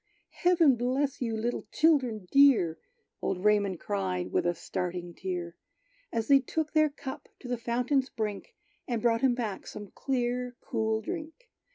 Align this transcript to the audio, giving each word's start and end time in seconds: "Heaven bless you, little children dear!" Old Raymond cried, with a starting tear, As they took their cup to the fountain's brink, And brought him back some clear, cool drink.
"Heaven 0.31 0.77
bless 0.77 1.21
you, 1.21 1.37
little 1.37 1.67
children 1.71 2.27
dear!" 2.31 2.79
Old 3.21 3.43
Raymond 3.45 3.79
cried, 3.79 4.31
with 4.31 4.47
a 4.47 4.55
starting 4.55 5.13
tear, 5.13 5.55
As 6.11 6.27
they 6.27 6.39
took 6.39 6.73
their 6.73 6.89
cup 6.89 7.29
to 7.39 7.47
the 7.47 7.55
fountain's 7.55 8.09
brink, 8.09 8.55
And 8.87 8.99
brought 8.99 9.21
him 9.21 9.35
back 9.35 9.67
some 9.67 9.91
clear, 9.91 10.55
cool 10.63 11.01
drink. 11.01 11.51